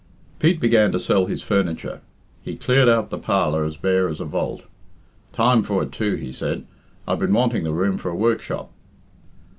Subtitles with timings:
[0.39, 2.01] Pete began to sell his furniture.
[2.41, 4.63] He cleared out the parlour as bare as a vault.
[5.31, 6.65] "Time for it, too," he said.
[7.07, 8.71] "I've been wanting the room for a workshop."